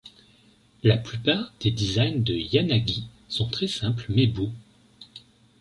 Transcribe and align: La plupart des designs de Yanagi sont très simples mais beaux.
La 0.81 0.97
plupart 0.97 1.53
des 1.59 1.69
designs 1.69 2.21
de 2.23 2.33
Yanagi 2.33 3.07
sont 3.29 3.47
très 3.47 3.67
simples 3.67 4.07
mais 4.09 4.25
beaux. 4.25 4.49